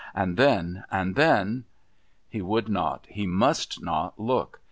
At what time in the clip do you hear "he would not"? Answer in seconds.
2.27-3.05